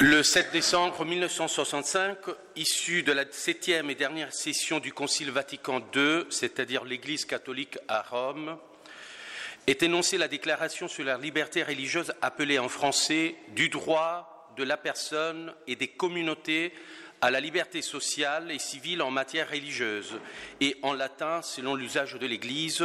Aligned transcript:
Le 0.00 0.22
7 0.22 0.52
décembre 0.52 1.04
1965, 1.04 2.18
issu 2.54 3.02
de 3.02 3.10
la 3.10 3.24
septième 3.32 3.90
et 3.90 3.96
dernière 3.96 4.32
session 4.32 4.78
du 4.78 4.92
Concile 4.92 5.32
Vatican 5.32 5.80
II, 5.92 6.22
c'est-à-dire 6.30 6.84
l'Église 6.84 7.24
catholique 7.24 7.78
à 7.88 8.02
Rome, 8.02 8.58
est 9.66 9.82
énoncée 9.82 10.16
la 10.16 10.28
déclaration 10.28 10.86
sur 10.86 11.04
la 11.04 11.18
liberté 11.18 11.64
religieuse 11.64 12.12
appelée 12.22 12.60
en 12.60 12.68
français 12.68 13.34
du 13.56 13.70
droit 13.70 14.52
de 14.56 14.62
la 14.62 14.76
personne 14.76 15.52
et 15.66 15.74
des 15.74 15.88
communautés 15.88 16.72
à 17.20 17.32
la 17.32 17.40
liberté 17.40 17.82
sociale 17.82 18.52
et 18.52 18.60
civile 18.60 19.02
en 19.02 19.10
matière 19.10 19.50
religieuse, 19.50 20.20
et 20.60 20.76
en 20.82 20.92
latin, 20.92 21.42
selon 21.42 21.74
l'usage 21.74 22.14
de 22.14 22.26
l'Église, 22.26 22.84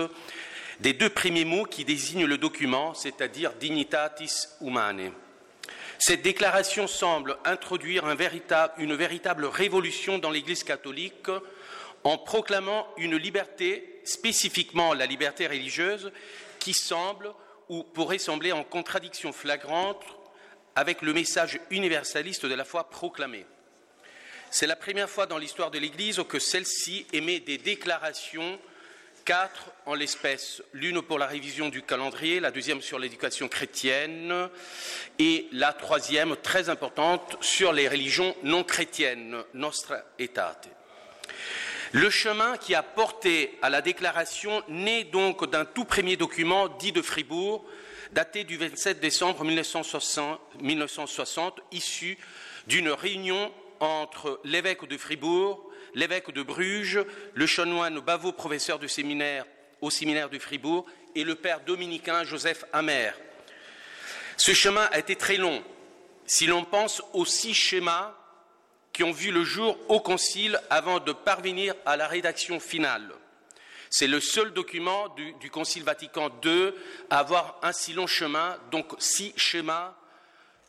des 0.79 0.93
deux 0.93 1.11
premiers 1.11 1.45
mots 1.45 1.65
qui 1.65 1.85
désignent 1.85 2.25
le 2.25 2.39
document, 2.39 2.95
c'est-à-dire 2.95 3.53
dignitatis 3.53 4.47
humanae. 4.61 5.11
Cette 6.05 6.21
déclaration 6.21 6.85
semble 6.85 7.37
introduire 7.45 8.03
une 8.09 8.93
véritable 8.93 9.45
révolution 9.45 10.17
dans 10.17 10.31
l'Église 10.31 10.65
catholique 10.65 11.29
en 12.03 12.17
proclamant 12.17 12.85
une 12.97 13.15
liberté, 13.15 14.01
spécifiquement 14.03 14.93
la 14.93 15.05
liberté 15.05 15.47
religieuse, 15.47 16.11
qui 16.59 16.73
semble 16.73 17.31
ou 17.69 17.83
pourrait 17.83 18.17
sembler 18.17 18.51
en 18.51 18.65
contradiction 18.65 19.31
flagrante 19.31 20.03
avec 20.75 21.03
le 21.03 21.13
message 21.13 21.61
universaliste 21.69 22.45
de 22.45 22.53
la 22.53 22.65
foi 22.65 22.89
proclamée. 22.89 23.45
C'est 24.51 24.67
la 24.67 24.75
première 24.75 25.09
fois 25.09 25.25
dans 25.25 25.37
l'histoire 25.37 25.71
de 25.71 25.79
l'Église 25.79 26.21
que 26.27 26.37
celle-ci 26.37 27.07
émet 27.13 27.39
des 27.39 27.57
déclarations 27.57 28.59
quatre 29.23 29.71
en 29.85 29.93
l'espèce, 29.93 30.61
l'une 30.73 31.01
pour 31.01 31.17
la 31.17 31.27
révision 31.27 31.69
du 31.69 31.81
calendrier, 31.81 32.39
la 32.39 32.51
deuxième 32.51 32.81
sur 32.81 32.99
l'éducation 32.99 33.47
chrétienne 33.47 34.49
et 35.19 35.47
la 35.51 35.73
troisième, 35.73 36.35
très 36.37 36.69
importante, 36.69 37.37
sur 37.41 37.73
les 37.73 37.87
religions 37.87 38.35
non 38.43 38.63
chrétiennes, 38.63 39.43
Nostra 39.53 39.97
Aetate. 40.19 40.69
Le 41.91 42.09
chemin 42.09 42.57
qui 42.57 42.75
a 42.75 42.83
porté 42.83 43.57
à 43.61 43.69
la 43.69 43.81
déclaration 43.81 44.63
naît 44.67 45.03
donc 45.03 45.49
d'un 45.49 45.65
tout 45.65 45.85
premier 45.85 46.17
document 46.17 46.67
dit 46.67 46.91
de 46.91 47.01
Fribourg, 47.01 47.65
daté 48.11 48.43
du 48.43 48.57
27 48.57 48.99
décembre 48.99 49.43
1960, 49.43 50.39
1960 50.61 51.59
issu 51.71 52.17
d'une 52.67 52.89
réunion 52.89 53.51
entre 53.79 54.39
l'évêque 54.43 54.87
de 54.87 54.97
Fribourg, 54.97 55.69
l'évêque 55.95 56.31
de 56.31 56.43
Bruges, 56.43 56.99
le 57.33 57.45
chanoine 57.45 57.99
Bavot, 57.99 58.31
professeur 58.31 58.79
de 58.79 58.87
séminaire 58.87 59.45
au 59.81 59.89
séminaire 59.89 60.29
de 60.29 60.39
Fribourg, 60.39 60.85
et 61.15 61.23
le 61.23 61.35
père 61.35 61.61
dominicain 61.61 62.23
Joseph 62.23 62.65
Amer. 62.73 63.13
Ce 64.37 64.53
chemin 64.53 64.87
a 64.91 64.99
été 64.99 65.15
très 65.15 65.37
long, 65.37 65.63
si 66.25 66.47
l'on 66.47 66.63
pense 66.63 67.01
aux 67.13 67.25
six 67.25 67.53
schémas 67.53 68.15
qui 68.93 69.03
ont 69.03 69.11
vu 69.11 69.31
le 69.31 69.43
jour 69.43 69.77
au 69.89 69.99
Concile 69.99 70.59
avant 70.69 70.99
de 70.99 71.11
parvenir 71.11 71.73
à 71.85 71.97
la 71.97 72.07
rédaction 72.07 72.59
finale. 72.59 73.11
C'est 73.89 74.07
le 74.07 74.19
seul 74.19 74.53
document 74.53 75.09
du, 75.09 75.33
du, 75.33 75.49
Concile 75.51 75.83
Vatican 75.83 76.29
II 76.43 76.71
à 77.09 77.19
avoir 77.19 77.59
un 77.61 77.71
si 77.71 77.93
long 77.93 78.07
chemin, 78.07 78.57
donc 78.71 78.93
six 78.99 79.33
schémas 79.35 79.95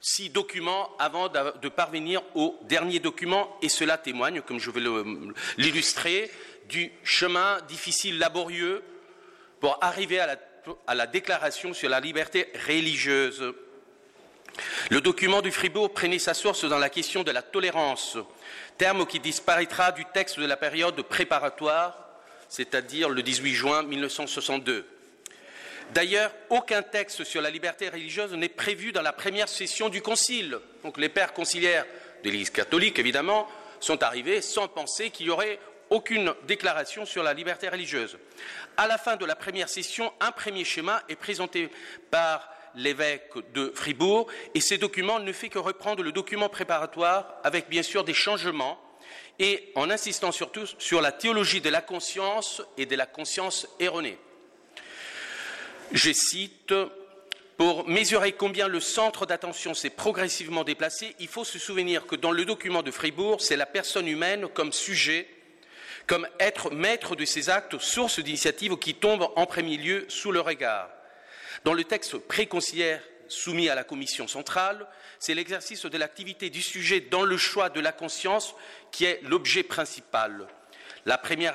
six 0.04 0.28
documents 0.28 0.90
avant 0.98 1.30
de 1.30 1.68
parvenir 1.70 2.20
au 2.34 2.58
dernier 2.64 2.98
document, 2.98 3.56
et 3.62 3.70
cela 3.70 3.96
témoigne, 3.96 4.42
comme 4.42 4.60
je 4.60 4.70
vais 4.70 4.82
l'illustrer, 5.56 6.30
du 6.68 6.92
chemin 7.02 7.62
difficile, 7.68 8.18
laborieux, 8.18 8.82
pour 9.60 9.78
arriver 9.82 10.20
à 10.20 10.26
la, 10.26 10.36
à 10.86 10.94
la, 10.94 11.06
déclaration 11.06 11.72
sur 11.72 11.88
la 11.88 12.00
liberté 12.00 12.52
religieuse. 12.66 13.54
Le 14.90 15.00
document 15.00 15.40
du 15.40 15.50
Fribourg 15.50 15.94
prenait 15.94 16.18
sa 16.18 16.34
source 16.34 16.66
dans 16.66 16.78
la 16.78 16.90
question 16.90 17.22
de 17.22 17.30
la 17.30 17.40
tolérance, 17.40 18.18
terme 18.76 19.06
qui 19.06 19.20
disparaîtra 19.20 19.90
du 19.92 20.04
texte 20.12 20.38
de 20.38 20.44
la 20.44 20.58
période 20.58 21.00
préparatoire, 21.00 21.96
c'est-à-dire 22.50 23.08
le 23.08 23.22
18 23.22 23.54
juin 23.54 23.82
1962. 23.82 24.86
D'ailleurs, 25.92 26.32
aucun 26.50 26.82
texte 26.82 27.24
sur 27.24 27.42
la 27.42 27.50
liberté 27.50 27.88
religieuse 27.88 28.32
n'est 28.32 28.48
prévu 28.48 28.92
dans 28.92 29.02
la 29.02 29.12
première 29.12 29.48
session 29.48 29.88
du 29.88 30.02
Concile. 30.02 30.58
Donc 30.82 30.98
les 30.98 31.08
pères 31.08 31.32
conciliaires 31.32 31.86
de 32.22 32.30
l'Église 32.30 32.50
catholique, 32.50 32.98
évidemment, 32.98 33.46
sont 33.80 34.02
arrivés 34.02 34.40
sans 34.40 34.66
penser 34.66 35.10
qu'il 35.10 35.26
y 35.26 35.30
aurait 35.30 35.58
aucune 35.90 36.34
déclaration 36.46 37.04
sur 37.04 37.22
la 37.22 37.34
liberté 37.34 37.68
religieuse. 37.68 38.18
À 38.76 38.86
la 38.86 38.98
fin 38.98 39.16
de 39.16 39.24
la 39.24 39.36
première 39.36 39.68
session, 39.68 40.12
un 40.20 40.32
premier 40.32 40.64
schéma 40.64 41.02
est 41.08 41.16
présenté 41.16 41.70
par 42.10 42.50
l'évêque 42.74 43.30
de 43.52 43.72
Fribourg 43.74 44.26
et 44.54 44.60
ces 44.60 44.78
documents 44.78 45.20
ne 45.20 45.32
fait 45.32 45.48
que 45.48 45.58
reprendre 45.58 46.02
le 46.02 46.10
document 46.10 46.48
préparatoire 46.48 47.36
avec 47.44 47.68
bien 47.68 47.82
sûr 47.82 48.02
des 48.02 48.14
changements 48.14 48.80
et 49.38 49.70
en 49.74 49.90
insistant 49.90 50.32
surtout 50.32 50.66
sur 50.78 51.00
la 51.00 51.12
théologie 51.12 51.60
de 51.60 51.70
la 51.70 51.80
conscience 51.80 52.62
et 52.76 52.86
de 52.86 52.96
la 52.96 53.06
conscience 53.06 53.68
erronée. 53.78 54.18
Je 55.94 56.12
cite 56.12 56.74
pour 57.56 57.88
mesurer 57.88 58.32
combien 58.32 58.66
le 58.66 58.80
centre 58.80 59.26
d'attention 59.26 59.74
s'est 59.74 59.90
progressivement 59.90 60.64
déplacé, 60.64 61.14
il 61.20 61.28
faut 61.28 61.44
se 61.44 61.60
souvenir 61.60 62.08
que 62.08 62.16
dans 62.16 62.32
le 62.32 62.44
document 62.44 62.82
de 62.82 62.90
Fribourg, 62.90 63.40
c'est 63.40 63.56
la 63.56 63.64
personne 63.64 64.08
humaine 64.08 64.48
comme 64.48 64.72
sujet, 64.72 65.28
comme 66.08 66.26
être 66.40 66.72
maître 66.72 67.14
de 67.14 67.24
ses 67.24 67.48
actes, 67.48 67.78
source 67.78 68.18
d'initiative 68.18 68.76
qui 68.76 68.96
tombe 68.96 69.28
en 69.36 69.46
premier 69.46 69.76
lieu 69.76 70.04
sous 70.08 70.32
le 70.32 70.40
regard. 70.40 70.90
Dans 71.62 71.74
le 71.74 71.84
texte 71.84 72.18
préconciliaire 72.18 73.00
soumis 73.28 73.68
à 73.68 73.76
la 73.76 73.84
commission 73.84 74.26
centrale, 74.26 74.88
c'est 75.20 75.34
l'exercice 75.34 75.86
de 75.86 75.96
l'activité 75.96 76.50
du 76.50 76.60
sujet 76.60 77.02
dans 77.02 77.22
le 77.22 77.36
choix 77.36 77.68
de 77.70 77.78
la 77.78 77.92
conscience 77.92 78.56
qui 78.90 79.04
est 79.04 79.20
l'objet 79.22 79.62
principal. 79.62 80.48
La 81.06 81.18
première, 81.18 81.54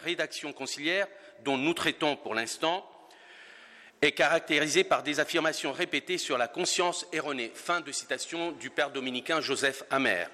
rédaction 0.00 0.54
conciliaire 0.54 1.06
dont 1.44 1.58
nous 1.58 1.74
traitons 1.74 2.16
pour 2.16 2.34
l'instant 2.34 2.90
est 4.04 4.12
caractérisée 4.12 4.84
par 4.84 5.02
des 5.02 5.20
affirmations 5.20 5.72
répétées 5.72 6.18
sur 6.18 6.38
la 6.38 6.48
conscience 6.48 7.06
erronée. 7.12 7.50
Fin 7.54 7.80
de 7.80 7.92
citation 7.92 8.52
du 8.52 8.70
père 8.70 8.90
dominicain 8.90 9.40
Joseph 9.40 9.84
Amer. 9.90 10.30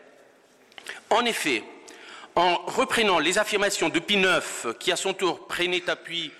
En 1.10 1.24
effet, 1.24 1.62
en 2.34 2.56
reprenant 2.66 3.18
les 3.18 3.38
affirmations 3.38 3.88
de 3.88 3.98
Pie 3.98 4.14
IX, 4.14 4.74
qui 4.78 4.92
à 4.92 4.96
son 4.96 5.14
tour 5.14 5.46
prenait 5.46 5.88
appui 5.88 6.32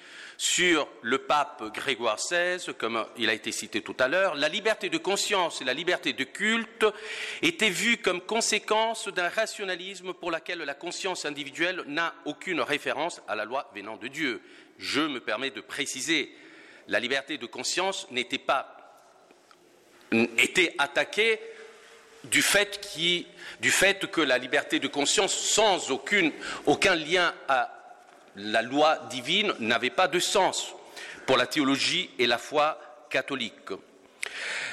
sur 0.43 0.89
le 1.03 1.19
pape 1.19 1.63
Grégoire 1.75 2.17
XVI, 2.17 2.73
comme 2.79 3.05
il 3.19 3.29
a 3.29 3.35
été 3.35 3.53
cité 3.53 3.83
tout 3.83 3.97
à 3.99 4.09
l'heure, 4.09 4.35
la 4.37 4.49
liberté 4.49 4.89
de 4.89 4.97
conscience 4.97 5.61
et 5.61 5.65
la 5.65 5.75
liberté 5.75 6.15
de 6.15 6.25
culte 6.25 6.87
étaient 7.43 7.69
vues 7.69 7.99
comme 7.99 8.23
conséquence 8.23 9.09
d'un 9.09 9.29
rationalisme 9.29 10.15
pour 10.15 10.31
lequel 10.31 10.61
la 10.61 10.73
conscience 10.73 11.27
individuelle 11.27 11.85
n'a 11.87 12.15
aucune 12.25 12.63
référence 12.63 13.21
à 13.29 13.35
la 13.35 13.45
loi 13.45 13.71
venant 13.75 13.99
de 13.99 14.09
Dieu. 14.09 14.41
Je 14.79 15.03
me 15.03 15.21
permets 15.21 15.51
de 15.51 15.61
préciser, 15.61 16.35
la 16.91 17.01
liberté 17.01 17.39
de 17.39 17.47
conscience 17.47 18.07
n'était 18.11 18.39
pas 18.39 18.77
était 20.39 20.75
attaquée 20.79 21.39
du 22.25 22.43
fait, 22.43 22.81
que 24.11 24.21
la 24.21 24.39
liberté 24.39 24.81
de 24.81 24.89
conscience, 24.89 25.33
sans 25.33 25.91
aucun 25.91 26.95
lien 26.97 27.33
à 27.49 27.73
la 28.37 28.61
loi 28.63 28.99
divine 29.09 29.55
n'avait 29.61 29.91
pas 29.91 30.09
de 30.09 30.19
sens 30.19 30.75
pour 31.27 31.37
la 31.37 31.47
théologie 31.47 32.11
et 32.19 32.27
la 32.27 32.39
foi 32.39 32.79
catholique. 33.09 33.71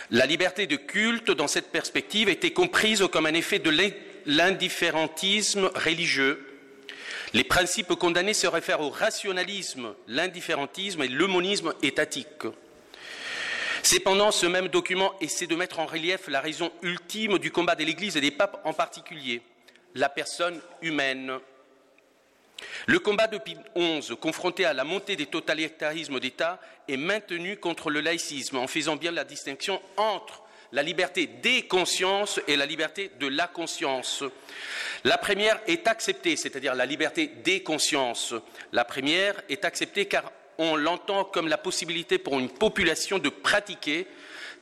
La 0.10 0.26
liberté 0.26 0.66
de 0.66 0.76
culte, 0.76 1.32
dans 1.32 1.48
cette 1.48 1.72
perspective, 1.72 2.30
était 2.30 2.52
comprise 2.52 3.06
comme 3.12 3.28
un 3.28 3.34
effet 3.34 3.60
de 3.60 3.72
l'indifférentisme 4.26 5.70
religieux. 5.76 6.47
Les 7.34 7.44
principes 7.44 7.96
condamnés 7.96 8.34
se 8.34 8.48
réfèrent 8.48 8.82
au 8.82 8.90
rationalisme, 8.90 9.94
l'indifférentisme 10.08 11.04
et 11.04 11.08
l'homonisme 11.08 11.74
étatique. 11.82 12.44
Cependant, 13.84 14.32
ce 14.32 14.46
même 14.46 14.70
document 14.70 15.14
essaie 15.22 15.48
de 15.48 15.56
mettre 15.56 15.80
en 15.80 15.86
relief 15.86 16.28
la 16.28 16.42
raison 16.42 16.72
ultime 16.82 17.38
du 17.38 17.52
combat 17.52 17.76
de 17.76 17.84
l'Église 17.84 18.18
et 18.18 18.22
des 18.22 18.32
papes 18.32 18.62
en 18.64 18.74
particulier, 18.74 19.42
la 19.96 20.10
personne 20.10 20.60
humaine 20.82 21.40
le 22.86 23.00
combat 23.00 23.28
de 23.28 23.38
Pie 23.38 23.58
XI, 23.76 24.16
confronté 24.18 24.66
à 24.66 24.74
la 24.74 24.84
montée 24.84 25.16
des 25.16 25.26
totalitarismes 25.26 26.20
d'État, 26.20 26.60
est 26.88 26.98
maintenu 26.98 27.58
contre 27.58 27.90
le 27.90 28.02
laïcisme 28.02 28.58
en 28.58 28.68
faisant 28.68 28.96
bien 28.96 29.12
la 29.12 29.24
distinction 29.24 29.82
entre 29.98 30.44
la 30.72 30.84
liberté 30.84 31.28
des 31.28 31.64
consciences 31.64 32.40
et 32.48 32.56
la 32.56 32.66
liberté 32.66 33.12
de 33.20 33.28
la 33.28 33.48
conscience. 33.48 34.24
La 35.04 35.18
première 35.18 35.60
est 35.68 35.88
acceptée, 35.88 36.36
c'est-à-dire 36.36 36.76
la 36.76 36.86
liberté 36.86 37.28
des 37.44 37.64
consciences. 37.64 38.34
La 38.72 38.86
première 38.86 39.42
est 39.50 39.66
acceptée 39.66 40.06
car 40.06 40.32
on 40.58 40.76
l'entend 40.76 41.24
comme 41.24 41.48
la 41.48 41.58
possibilité 41.58 42.18
pour 42.18 42.40
une 42.40 42.50
population 42.50 43.20
de 43.20 43.30
pratiquer 43.30 44.08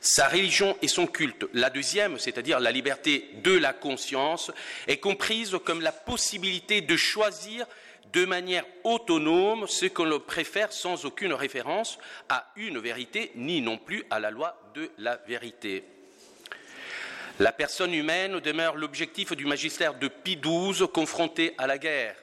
sa 0.00 0.28
religion 0.28 0.76
et 0.82 0.88
son 0.88 1.06
culte. 1.06 1.46
La 1.54 1.70
deuxième, 1.70 2.18
c'est-à-dire 2.18 2.60
la 2.60 2.70
liberté 2.70 3.30
de 3.42 3.52
la 3.52 3.72
conscience, 3.72 4.50
est 4.86 4.98
comprise 4.98 5.56
comme 5.64 5.80
la 5.80 5.92
possibilité 5.92 6.80
de 6.82 6.96
choisir 6.96 7.66
de 8.12 8.24
manière 8.24 8.64
autonome 8.84 9.66
ce 9.66 9.86
que 9.86 10.02
l'on 10.02 10.20
préfère 10.20 10.72
sans 10.72 11.04
aucune 11.04 11.32
référence 11.32 11.98
à 12.28 12.52
une 12.56 12.78
vérité 12.78 13.32
ni 13.34 13.60
non 13.60 13.78
plus 13.78 14.04
à 14.10 14.20
la 14.20 14.30
loi 14.30 14.70
de 14.74 14.90
la 14.98 15.16
vérité. 15.26 15.95
La 17.38 17.52
personne 17.52 17.92
humaine 17.92 18.40
demeure 18.40 18.76
l'objectif 18.76 19.32
du 19.32 19.44
magistère 19.44 19.94
de 19.94 20.08
Pie 20.08 20.38
XII 20.38 20.88
confronté 20.88 21.54
à 21.58 21.66
la 21.66 21.76
guerre. 21.76 22.16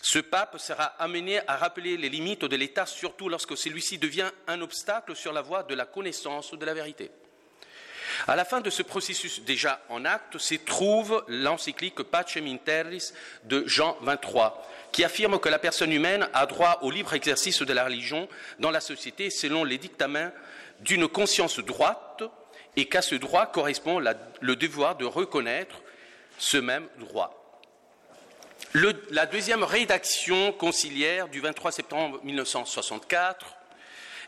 Ce 0.00 0.18
pape 0.18 0.58
sera 0.58 0.84
amené 0.98 1.40
à 1.46 1.58
rappeler 1.58 1.98
les 1.98 2.08
limites 2.08 2.46
de 2.46 2.56
l'État, 2.56 2.86
surtout 2.86 3.28
lorsque 3.28 3.58
celui-ci 3.58 3.98
devient 3.98 4.30
un 4.46 4.62
obstacle 4.62 5.14
sur 5.14 5.34
la 5.34 5.42
voie 5.42 5.62
de 5.62 5.74
la 5.74 5.84
connaissance 5.84 6.54
de 6.54 6.64
la 6.64 6.72
vérité. 6.72 7.10
À 8.26 8.34
la 8.34 8.46
fin 8.46 8.62
de 8.62 8.70
ce 8.70 8.82
processus 8.82 9.42
déjà 9.42 9.80
en 9.90 10.06
acte 10.06 10.38
se 10.38 10.54
trouve 10.54 11.22
l'encyclique 11.28 12.02
Pacem 12.02 12.46
in 12.46 12.56
Terris 12.56 13.12
de 13.44 13.62
Jean 13.66 13.96
XXIII, 14.02 14.52
qui 14.90 15.04
affirme 15.04 15.38
que 15.38 15.50
la 15.50 15.58
personne 15.58 15.92
humaine 15.92 16.28
a 16.32 16.46
droit 16.46 16.78
au 16.80 16.90
libre 16.90 17.12
exercice 17.12 17.60
de 17.60 17.72
la 17.74 17.84
religion 17.84 18.26
dans 18.58 18.70
la 18.70 18.80
société 18.80 19.28
selon 19.28 19.64
les 19.64 19.76
dictaments 19.76 20.32
d'une 20.80 21.08
conscience 21.08 21.58
droite 21.60 22.22
et 22.76 22.86
qu'à 22.86 23.02
ce 23.02 23.14
droit 23.14 23.46
correspond 23.46 23.98
le 23.98 24.56
devoir 24.56 24.96
de 24.96 25.04
reconnaître 25.04 25.82
ce 26.38 26.56
même 26.56 26.88
droit. 26.98 27.36
la 28.74 29.26
deuxième 29.26 29.64
rédaction 29.64 30.52
conciliaire 30.52 31.28
du 31.28 31.40
23 31.40 31.72
septembre 31.72 32.20
1964 32.22 33.56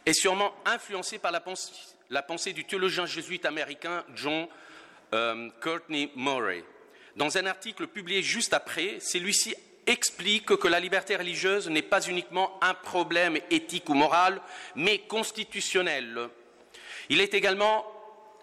est 0.07 0.13
sûrement 0.13 0.53
influencée 0.65 1.19
par 1.19 1.33
la 1.33 2.23
pensée, 2.23 2.53
du 2.53 2.65
théologien 2.65 3.07
jésuite 3.07 3.47
américain 3.47 4.05
John 4.15 4.49
euh, 5.15 5.49
Courtney 5.61 6.11
Murray. 6.17 6.65
Dans 7.17 7.37
un 7.37 7.47
article 7.47 7.87
publié 7.87 8.23
juste 8.23 8.55
après, 8.55 8.99
celui-ci 9.01 9.55
explique 9.87 10.57
que 10.57 10.69
la 10.69 10.81
liberté 10.81 11.17
religieuse 11.17 11.69
n'est 11.69 11.83
pas 11.83 12.01
uniquement 12.01 12.59
un 12.63 12.75
problème 12.75 13.39
éthique 13.51 13.89
ou 13.89 13.95
moral, 13.95 14.41
mais 14.77 14.99
constitutionnel. 14.99 16.29
Il 17.09 17.21
est 17.21 17.35
également 17.35 17.85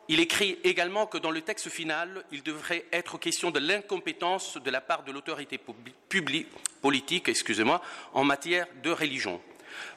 il 0.10 0.20
écrit 0.20 0.58
également 0.64 1.06
que 1.06 1.20
dans 1.20 1.30
le 1.30 1.42
texte 1.42 1.70
final, 1.70 2.24
il 2.32 2.42
devrait 2.42 2.86
être 2.92 3.20
question 3.20 3.52
de 3.52 3.60
l'incompétence 3.60 4.58
de 4.58 4.72
la 4.72 4.82
part 4.82 5.04
de 5.04 5.12
l'autorité 5.12 5.60
politique 6.10 7.30
excusez-moi, 7.30 7.82
en 8.14 8.24
matière 8.24 8.66
de 8.84 8.90
religion. 8.90 9.40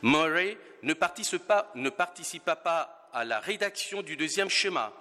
Murray 0.02 0.58
ne 0.82 0.92
participa, 0.92 1.72
ne 1.74 1.88
participa 1.88 2.56
pas 2.56 3.08
à 3.14 3.24
la 3.24 3.40
rédaction 3.40 4.02
du 4.02 4.16
deuxième 4.16 4.50
schéma. 4.50 4.92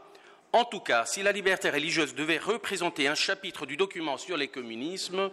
En 0.53 0.63
tout 0.63 0.79
cas, 0.79 1.05
si 1.05 1.23
la 1.23 1.33
liberté 1.33 1.69
religieuse 1.69 2.15
devait 2.15 2.37
représenter 2.37 3.09
un 3.09 3.15
chapitre 3.15 3.65
du 3.65 3.75
document 3.75 4.17
sur 4.17 4.37
les 4.37 4.47
communismes, 4.47 5.29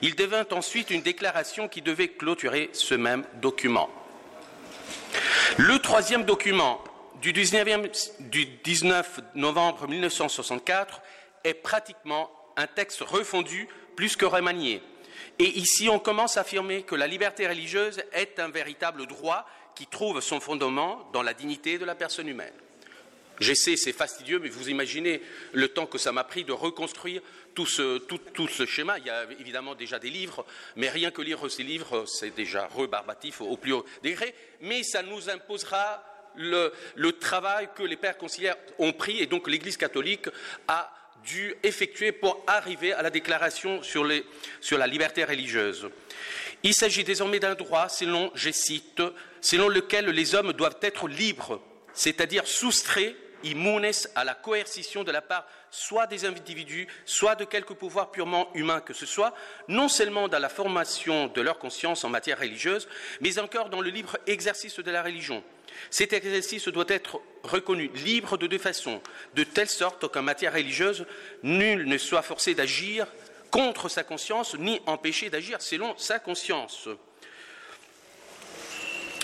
il 0.00 0.16
devint 0.16 0.46
ensuite 0.50 0.90
une 0.90 1.02
déclaration 1.02 1.68
qui 1.68 1.82
devait 1.82 2.08
clôturer 2.08 2.70
ce 2.72 2.94
même 2.94 3.24
document. 3.34 3.90
Le 5.58 5.78
troisième 5.78 6.24
document 6.24 6.82
du 7.20 7.32
19, 7.32 9.20
novembre 9.34 9.88
1964 9.88 11.02
est 11.44 11.54
pratiquement 11.54 12.30
un 12.56 12.66
texte 12.66 13.00
refondu 13.00 13.68
plus 13.96 14.16
que 14.16 14.24
remanié. 14.24 14.82
Et 15.38 15.58
ici, 15.58 15.88
on 15.88 15.98
commence 15.98 16.36
à 16.36 16.40
affirmer 16.40 16.82
que 16.82 16.94
la 16.94 17.06
liberté 17.06 17.46
religieuse 17.46 18.02
est 18.12 18.38
un 18.38 18.48
véritable 18.48 19.06
droit 19.06 19.46
qui 19.74 19.86
trouve 19.86 20.20
son 20.20 20.40
fondement 20.40 21.08
dans 21.12 21.22
la 21.22 21.34
dignité 21.34 21.78
de 21.78 21.84
la 21.84 21.94
personne 21.94 22.28
humaine. 22.28 22.52
J'essaie, 23.38 23.76
c'est 23.76 23.94
fastidieux, 23.94 24.38
mais 24.38 24.50
vous 24.50 24.68
imaginez 24.68 25.22
le 25.54 25.68
temps 25.68 25.86
que 25.86 25.96
ça 25.96 26.12
m'a 26.12 26.24
pris 26.24 26.44
de 26.44 26.52
reconstruire 26.52 27.22
tout 27.54 27.64
ce, 27.64 27.96
tout 27.98 28.48
ce, 28.48 28.66
schéma. 28.66 28.98
Il 28.98 29.06
y 29.06 29.10
a 29.10 29.24
évidemment 29.38 29.74
déjà 29.74 29.98
des 29.98 30.10
livres, 30.10 30.44
mais 30.76 30.90
rien 30.90 31.10
que 31.10 31.22
lire 31.22 31.50
ces 31.50 31.62
livres, 31.62 32.04
c'est 32.04 32.34
déjà 32.34 32.66
rebarbatif 32.66 33.40
au 33.40 33.56
plus 33.56 33.72
haut 33.72 33.86
degré. 34.02 34.34
Mais 34.60 34.82
ça 34.82 35.02
nous 35.02 35.30
imposera 35.30 36.04
le, 36.36 36.72
travail 37.12 37.68
que 37.74 37.82
les 37.82 37.96
pères 37.96 38.16
conciliaires 38.16 38.56
ont 38.78 38.92
pris 38.92 39.20
et 39.20 39.26
donc 39.26 39.48
l'Église 39.48 39.76
catholique 39.76 40.28
a 40.68 40.92
dû 41.24 41.54
effectuer 41.62 42.12
pour 42.12 42.42
arriver 42.46 42.92
à 42.92 43.02
la 43.02 43.10
déclaration 43.10 43.82
sur, 43.82 44.04
la 44.04 44.86
liberté 44.86 45.24
religieuse. 45.24 45.88
Il 46.62 46.74
s'agit 46.74 47.04
désormais 47.04 47.40
d'un 47.40 47.54
droit, 47.54 47.88
selon, 47.88 48.30
je 48.34 48.50
cite, 48.50 49.02
selon 49.40 49.68
lequel 49.68 50.06
les 50.06 50.34
hommes 50.34 50.52
doivent 50.52 50.78
être 50.82 51.08
libres, 51.08 51.60
c'est-à-dire 51.92 52.46
soustraits 52.46 53.14
immunes 53.44 53.90
à 54.14 54.24
la 54.24 54.34
coercition 54.34 55.04
de 55.04 55.12
la 55.12 55.22
part 55.22 55.46
soit 55.70 56.06
des 56.06 56.24
individus, 56.24 56.88
soit 57.04 57.36
de 57.36 57.44
quelque 57.44 57.72
pouvoir 57.72 58.10
purement 58.10 58.50
humain 58.54 58.80
que 58.80 58.92
ce 58.92 59.06
soit, 59.06 59.34
non 59.68 59.88
seulement 59.88 60.28
dans 60.28 60.38
la 60.38 60.48
formation 60.48 61.28
de 61.28 61.40
leur 61.40 61.58
conscience 61.58 62.04
en 62.04 62.08
matière 62.08 62.38
religieuse, 62.38 62.88
mais 63.20 63.38
encore 63.38 63.70
dans 63.70 63.80
le 63.80 63.90
libre 63.90 64.18
exercice 64.26 64.76
de 64.76 64.90
la 64.90 65.02
religion. 65.02 65.42
Cet 65.90 66.12
exercice 66.12 66.68
doit 66.68 66.84
être 66.88 67.20
reconnu 67.42 67.90
libre 67.94 68.36
de 68.36 68.46
deux 68.46 68.58
façons, 68.58 69.00
de 69.34 69.44
telle 69.44 69.68
sorte 69.68 70.08
qu'en 70.08 70.22
matière 70.22 70.52
religieuse, 70.52 71.06
nul 71.42 71.86
ne 71.86 71.98
soit 71.98 72.22
forcé 72.22 72.54
d'agir 72.54 73.06
contre 73.50 73.88
sa 73.88 74.04
conscience, 74.04 74.54
ni 74.56 74.80
empêché 74.86 75.30
d'agir 75.30 75.60
selon 75.60 75.96
sa 75.96 76.18
conscience. 76.18 76.88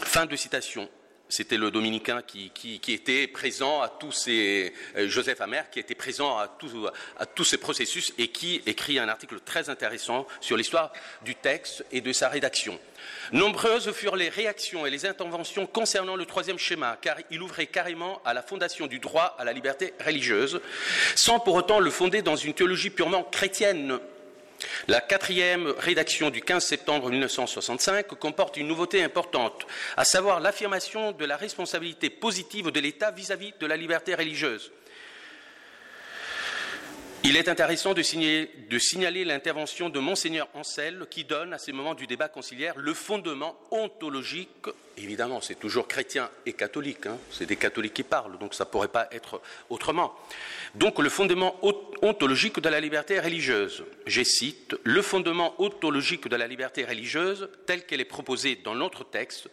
Fin 0.03 0.27
de 0.27 0.37
citation. 0.37 0.89
C'était 1.29 1.57
le 1.57 1.73
dominicain 1.73 2.23
qui, 2.23 2.81
était 2.89 3.27
présent 3.27 3.83
à 3.83 3.89
tous 3.89 4.13
ces, 4.13 4.73
euh, 4.97 5.09
Joseph 5.09 5.41
Amer, 5.41 5.69
qui 5.71 5.81
était 5.81 5.97
présent 5.97 6.39
à, 6.39 6.57
à 7.19 7.27
tous 7.27 7.45
ces 7.45 7.59
processus 7.59 8.13
et 8.17 8.29
qui 8.29 8.63
écrit 8.67 8.99
un 8.99 9.09
article 9.09 9.41
très 9.41 9.69
intéressant 9.69 10.27
sur 10.41 10.57
l'histoire 10.57 10.93
du 11.23 11.35
texte 11.35 11.85
et 11.91 12.01
de 12.01 12.13
sa 12.13 12.29
rédaction. 12.29 12.79
Nombreuses 13.33 13.91
furent 13.93 14.17
les 14.17 14.29
réactions 14.29 14.87
et 14.87 14.91
les 14.91 15.05
interventions 15.05 15.67
concernant 15.67 16.15
le 16.15 16.27
troisième 16.27 16.59
schéma, 16.59 16.97
car 17.01 17.17
il 17.31 17.43
ouvrait 17.43 17.67
carrément 17.67 18.23
à 18.25 18.33
la 18.33 18.43
fondation 18.43 18.87
du 18.87 19.01
droit 19.01 19.35
à 19.39 19.45
la 19.45 19.53
liberté 19.53 19.95
religieuse, 20.05 20.61
sans 21.17 21.41
pour 21.41 21.55
autant 21.55 21.81
le 21.81 21.91
fonder 21.91 22.23
dans 22.23 22.37
une 22.37 22.55
théologie 22.55 22.91
purement 22.91 23.25
chrétienne 23.25 23.99
la 24.89 25.01
quatrième 25.01 25.67
rédaction 25.79 26.31
du 26.31 26.41
15 26.41 26.65
septembre 26.65 27.11
1965 27.11 28.07
comporte 28.19 28.57
une 28.57 28.69
nouveauté 28.69 29.03
importante, 29.03 29.67
à 29.97 30.05
savoir 30.05 30.41
l'affirmation 30.41 31.13
de 31.13 31.25
la 31.25 31.37
responsabilité 31.37 32.11
positive 32.11 32.71
de 32.71 32.81
l'État 32.81 33.11
vis-à-vis 33.11 33.53
de 33.61 33.67
la 33.67 33.77
liberté 33.77 34.15
religieuse. 34.15 34.73
Il 37.29 37.37
est 37.37 37.49
intéressant 37.49 37.93
de 37.93 38.03
signaler, 38.03 39.25
l'intervention 39.25 39.89
de 39.89 39.99
Monseigneur 39.99 40.47
Ancel 40.55 41.07
qui 41.11 41.25
donne, 41.25 41.53
à 41.53 41.59
ces 41.59 41.73
moments 41.73 41.97
du 41.97 42.07
débat 42.07 42.29
conciliaire, 42.29 42.75
le 42.77 42.95
fondement 42.95 43.59
ontologique. 43.73 44.69
Évidemment, 44.97 45.41
c'est 45.41 45.59
toujours 45.59 45.89
chrétien 45.89 46.31
et 46.47 46.53
catholique, 46.53 47.07
hein. 47.07 47.19
c'est 47.33 47.47
des 47.47 47.57
catholiques 47.57 47.95
qui 47.95 48.05
parlent, 48.05 48.39
donc 48.39 48.55
ça 48.55 48.65
ne 48.65 48.71
pourrait 48.71 48.87
pas 48.87 49.09
être 49.11 49.41
autrement. 49.71 50.15
Donc 50.77 51.01
le 51.01 51.09
fondement 51.09 51.59
ontologique 52.01 52.61
de 52.61 52.69
la 52.69 52.79
liberté 52.79 53.19
religieuse. 53.19 53.83
Je 54.07 54.23
cite, 54.23 54.77
le 54.85 55.03
fondement 55.03 55.61
ontologique 55.61 56.29
de 56.29 56.37
la 56.37 56.47
liberté 56.47 56.85
religieuse, 56.85 57.49
tel 57.67 57.85
qu'elle 57.87 58.01
est 58.01 58.05
proposée 58.05 58.55
dans 58.63 58.77
notre 58.77 59.03
texte, 59.03 59.51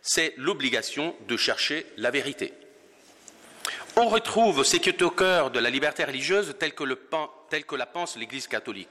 c'est 0.00 0.32
l'obligation 0.36 1.16
de 1.26 1.36
chercher 1.36 1.86
la 1.96 2.12
vérité. 2.12 2.52
On 3.98 4.08
retrouve 4.08 4.62
ce 4.62 4.76
qui 4.76 4.90
est 4.90 5.00
au 5.00 5.10
cœur 5.10 5.50
de 5.50 5.58
la 5.58 5.70
liberté 5.70 6.04
religieuse 6.04 6.54
telle 6.58 6.74
que, 6.74 6.84
la 7.76 7.86
pense 7.86 8.18
l'Église 8.18 8.46
catholique. 8.46 8.90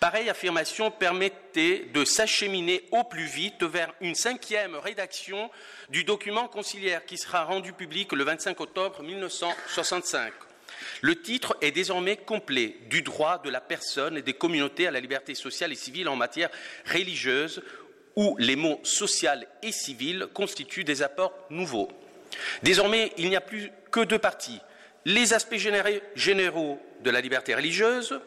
Pareille 0.00 0.28
affirmation 0.28 0.90
permettait 0.90 1.88
de 1.94 2.04
s'acheminer 2.04 2.82
au 2.90 3.04
plus 3.04 3.26
vite 3.26 3.62
vers 3.62 3.94
une 4.00 4.16
cinquième 4.16 4.74
rédaction 4.74 5.52
du 5.88 6.02
document 6.02 6.48
conciliaire 6.48 7.06
qui 7.06 7.16
sera 7.16 7.44
rendu 7.44 7.72
public 7.72 8.12
le 8.12 8.24
25 8.24 8.60
octobre 8.60 9.04
1965. 9.04 10.32
Le 11.00 11.22
titre 11.22 11.56
est 11.60 11.70
désormais 11.70 12.16
complet 12.16 12.76
du 12.90 13.02
droit 13.02 13.38
de 13.38 13.50
la 13.50 13.60
personne 13.60 14.16
et 14.16 14.22
des 14.22 14.34
communautés 14.34 14.88
à 14.88 14.90
la 14.90 14.98
liberté 14.98 15.36
sociale 15.36 15.70
et 15.70 15.76
civile 15.76 16.08
en 16.08 16.16
matière 16.16 16.50
religieuse, 16.92 17.62
où 18.16 18.34
les 18.40 18.56
mots 18.56 18.80
social 18.82 19.46
et 19.62 19.70
civil 19.70 20.26
constituent 20.34 20.82
des 20.82 21.02
apports 21.02 21.34
nouveaux. 21.50 21.88
Désormais, 22.62 23.12
il 23.16 23.28
n'y 23.28 23.36
a 23.36 23.40
plus 23.40 23.70
que 23.90 24.00
deux 24.00 24.18
parties 24.18 24.60
les 25.04 25.34
aspects 25.34 25.56
généraux 26.14 26.80
de 27.00 27.10
la 27.10 27.20
liberté 27.20 27.54
religieuse 27.54 28.18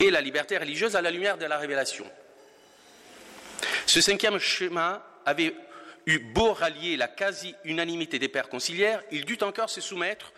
et 0.00 0.10
la 0.10 0.20
liberté 0.20 0.58
religieuse 0.58 0.96
à 0.96 1.02
la 1.02 1.10
lumière 1.10 1.38
de 1.38 1.46
la 1.46 1.58
révélation. 1.58 2.06
Ce 3.86 4.00
cinquième 4.00 4.38
schéma 4.38 5.04
avait 5.24 5.54
eu 6.06 6.18
beau 6.18 6.52
rallier 6.52 6.96
la 6.96 7.08
quasi-unanimité 7.08 8.18
des 8.18 8.28
pères 8.28 8.48
conciliaires, 8.48 9.02
il 9.10 9.24
dut 9.24 9.42
encore 9.42 9.70
se 9.70 9.80
soumettre 9.80 10.32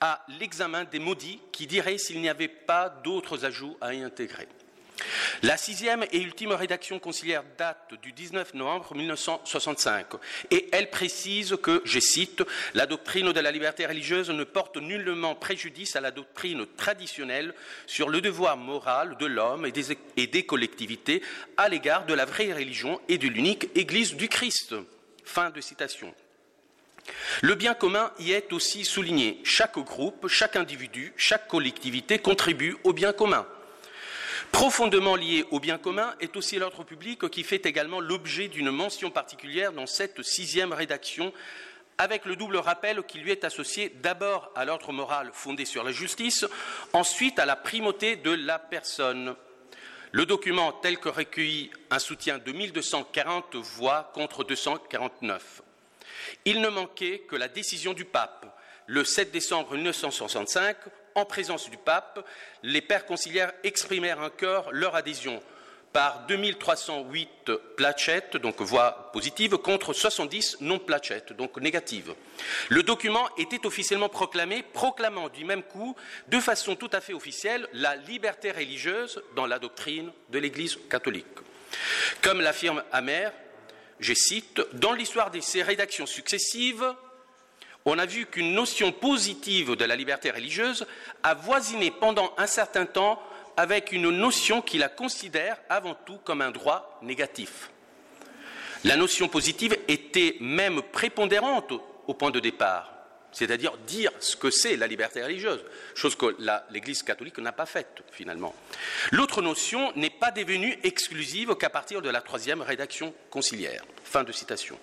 à 0.00 0.24
l'examen 0.40 0.84
des 0.84 0.98
maudits 0.98 1.40
qui 1.52 1.66
diraient 1.66 1.98
s'il 1.98 2.20
n'y 2.20 2.28
avait 2.28 2.48
pas 2.48 2.88
d'autres 2.88 3.44
ajouts 3.44 3.76
à 3.80 3.94
y 3.94 4.02
intégrer. 4.02 4.48
La 5.42 5.56
sixième 5.56 6.04
et 6.12 6.20
ultime 6.20 6.52
rédaction 6.52 6.98
conciliaire 6.98 7.42
date 7.58 7.94
du 8.02 8.12
19 8.12 8.54
novembre 8.54 8.94
1965 8.94 10.06
et 10.50 10.68
elle 10.72 10.90
précise 10.90 11.56
que, 11.62 11.82
je 11.84 11.98
cite, 11.98 12.42
la 12.74 12.86
doctrine 12.86 13.32
de 13.32 13.40
la 13.40 13.50
liberté 13.50 13.86
religieuse 13.86 14.30
ne 14.30 14.44
porte 14.44 14.76
nullement 14.76 15.34
préjudice 15.34 15.96
à 15.96 16.00
la 16.00 16.10
doctrine 16.10 16.66
traditionnelle 16.76 17.54
sur 17.86 18.08
le 18.08 18.20
devoir 18.20 18.56
moral 18.56 19.16
de 19.18 19.26
l'homme 19.26 19.66
et 19.66 20.26
des, 20.26 20.46
collectivités 20.46 21.22
à 21.56 21.68
l'égard 21.68 22.06
de 22.06 22.14
la 22.14 22.24
vraie 22.24 22.52
religion 22.52 23.00
et 23.08 23.18
de 23.18 23.28
l'unique 23.28 23.68
Église 23.74 24.14
du 24.14 24.28
Christ. 24.28 24.74
Le 27.42 27.54
bien 27.54 27.74
commun 27.74 28.12
y 28.18 28.32
est 28.32 28.52
aussi 28.52 28.84
souligné. 28.84 29.40
Chaque 29.44 29.78
groupe, 29.78 30.28
chaque 30.28 30.56
individu, 30.56 31.12
chaque 31.16 31.48
collectivité 31.48 32.18
contribue 32.18 32.76
au 32.84 32.92
bien 32.92 33.12
commun. 33.12 33.46
Profondément 34.54 35.16
lié 35.16 35.44
au 35.50 35.58
bien 35.58 35.78
commun 35.78 36.14
est 36.20 36.36
aussi 36.36 36.60
l'ordre 36.60 36.84
public 36.84 37.28
qui 37.28 37.42
fait 37.42 37.66
également 37.66 37.98
l'objet 37.98 38.46
d'une 38.46 38.70
mention 38.70 39.10
particulière 39.10 39.72
dans 39.72 39.88
cette 39.88 40.22
sixième 40.22 40.72
rédaction 40.72 41.32
avec 41.98 42.24
le 42.24 42.36
double 42.36 42.58
rappel 42.58 43.02
qui 43.02 43.18
lui 43.18 43.32
est 43.32 43.42
associé 43.42 43.88
d'abord 44.00 44.52
à 44.54 44.64
l'ordre 44.64 44.92
moral 44.92 45.30
fondé 45.32 45.64
sur 45.64 45.82
la 45.82 45.90
justice, 45.90 46.46
ensuite 46.92 47.40
à 47.40 47.46
la 47.46 47.56
primauté 47.56 48.14
de 48.14 48.30
la 48.30 48.60
personne. 48.60 49.34
Le 50.12 50.24
document 50.24 50.70
tel 50.70 50.98
que 50.98 51.08
recueilli 51.08 51.72
un 51.90 51.98
soutien 51.98 52.38
de 52.38 52.52
1240 52.52 53.56
voix 53.56 54.12
contre 54.14 54.44
249. 54.44 55.62
Il 56.44 56.60
ne 56.60 56.68
manquait 56.68 57.24
que 57.28 57.34
la 57.34 57.48
décision 57.48 57.92
du 57.92 58.04
pape 58.04 58.53
le 58.86 59.04
7 59.04 59.30
décembre 59.30 59.74
1965 59.74 60.76
en 61.14 61.24
présence 61.24 61.70
du 61.70 61.76
pape, 61.76 62.26
les 62.62 62.80
pères 62.80 63.06
conciliaires 63.06 63.52
exprimèrent 63.62 64.20
encore 64.20 64.72
leur 64.72 64.94
adhésion 64.94 65.40
par 65.92 66.26
2308 66.26 67.52
plachettes, 67.76 68.36
donc 68.36 68.60
voix 68.60 69.10
positives, 69.12 69.56
contre 69.58 69.92
70 69.92 70.56
non 70.60 70.80
plachettes, 70.80 71.32
donc 71.32 71.56
négatives. 71.58 72.14
Le 72.68 72.82
document 72.82 73.28
était 73.38 73.64
officiellement 73.64 74.08
proclamé, 74.08 74.64
proclamant 74.72 75.28
du 75.28 75.44
même 75.44 75.62
coup, 75.62 75.94
de 76.26 76.40
façon 76.40 76.74
tout 76.74 76.90
à 76.92 77.00
fait 77.00 77.14
officielle, 77.14 77.68
la 77.72 77.94
liberté 77.94 78.50
religieuse 78.50 79.22
dans 79.36 79.46
la 79.46 79.60
doctrine 79.60 80.10
de 80.30 80.40
l'Église 80.40 80.78
catholique. 80.90 81.26
Comme 82.22 82.40
l'affirme 82.40 82.82
Amer, 82.90 83.32
je 84.00 84.14
cite, 84.14 84.60
dans 84.72 84.92
l'histoire 84.92 85.30
de 85.30 85.38
ces 85.38 85.62
rédactions 85.62 86.06
successives, 86.06 86.92
on 87.84 87.98
a 87.98 88.06
vu 88.06 88.26
qu'une 88.26 88.54
notion 88.54 88.92
positive 88.92 89.76
de 89.76 89.84
la 89.84 89.96
liberté 89.96 90.30
religieuse 90.30 90.86
a 91.22 91.34
voisiné 91.34 91.90
pendant 91.90 92.32
un 92.38 92.46
certain 92.46 92.86
temps 92.86 93.20
avec 93.56 93.92
une 93.92 94.10
notion 94.10 94.62
qui 94.62 94.78
la 94.78 94.88
considère 94.88 95.58
avant 95.68 95.94
tout 95.94 96.18
comme 96.24 96.40
un 96.40 96.50
droit 96.50 96.98
négatif. 97.02 97.70
La 98.84 98.96
notion 98.96 99.28
positive 99.28 99.76
était 99.88 100.36
même 100.40 100.82
prépondérante 100.82 101.72
au 102.06 102.14
point 102.14 102.30
de 102.30 102.40
départ 102.40 102.93
c'est-à-dire 103.34 103.76
dire 103.78 104.10
ce 104.20 104.36
que 104.36 104.50
c'est 104.50 104.76
la 104.76 104.86
liberté 104.86 105.22
religieuse, 105.22 105.60
chose 105.94 106.16
que 106.16 106.36
l'Église 106.70 107.02
catholique 107.02 107.38
n'a 107.38 107.52
pas 107.52 107.66
faite 107.66 108.02
finalement. 108.12 108.54
L'autre 109.10 109.42
notion 109.42 109.92
n'est 109.96 110.08
pas 110.10 110.30
devenue 110.30 110.78
exclusive 110.82 111.54
qu'à 111.56 111.68
partir 111.68 112.00
de 112.00 112.08
la 112.08 112.20
troisième 112.20 112.62
rédaction 112.62 113.12
conciliaire. 113.30 113.84
Fin 114.04 114.22
de 114.22 114.32
citation. 114.32 114.78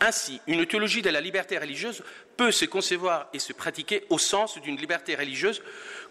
Ainsi, 0.00 0.40
une 0.46 0.66
théologie 0.66 1.02
de 1.02 1.10
la 1.10 1.20
liberté 1.20 1.56
religieuse 1.56 2.02
peut 2.36 2.50
se 2.50 2.64
concevoir 2.64 3.28
et 3.32 3.38
se 3.38 3.52
pratiquer 3.52 4.04
au 4.10 4.18
sens 4.18 4.60
d'une 4.60 4.76
liberté 4.76 5.14
religieuse 5.14 5.62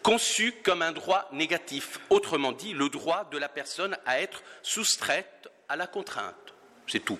conçue 0.01 0.53
comme 0.63 0.81
un 0.81 0.91
droit 0.91 1.29
négatif, 1.33 1.99
autrement 2.09 2.53
dit 2.53 2.73
le 2.73 2.89
droit 2.89 3.27
de 3.31 3.37
la 3.37 3.49
personne 3.49 3.97
à 4.05 4.21
être 4.21 4.43
soustraite 4.61 5.49
à 5.67 5.75
la 5.75 5.87
contrainte. 5.87 6.53
C'est 6.87 7.03
tout. 7.03 7.19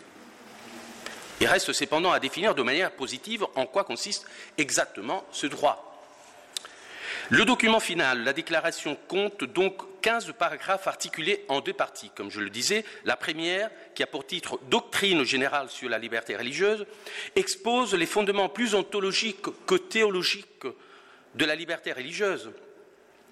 Il 1.44 1.48
reste 1.48 1.74
cependant 1.74 2.14
à 2.14 2.22
définir 2.22 2.56
de 2.56 2.64
manière 2.64 2.92
positive 2.92 3.46
en 3.56 3.66
quoi 3.66 3.84
consiste 3.84 4.26
exactement 4.58 5.26
ce 5.34 5.46
droit. 5.46 6.02
Le 7.32 7.44
document 7.44 7.82
final, 7.82 8.24
la 8.24 8.32
déclaration, 8.32 8.98
compte 9.10 9.44
donc 9.44 9.82
15 10.02 10.36
paragraphes 10.40 10.88
articulés 10.88 11.44
en 11.50 11.60
deux 11.60 11.74
parties. 11.74 12.12
Comme 12.16 12.32
je 12.32 12.40
le 12.40 12.50
disais, 12.50 12.86
la 13.04 13.18
première, 13.18 13.70
qui 13.94 14.04
a 14.04 14.08
pour 14.08 14.26
titre 14.26 14.58
Doctrine 14.70 15.26
générale 15.26 15.70
sur 15.70 15.90
la 15.90 16.00
liberté 16.00 16.38
religieuse, 16.38 16.86
expose 17.36 17.94
les 17.94 18.06
fondements 18.06 18.48
plus 18.48 18.74
ontologiques 18.74 19.66
que 19.66 19.76
théologiques 19.76 20.66
de 21.36 21.44
la 21.44 21.56
liberté 21.56 21.92
religieuse, 21.92 22.52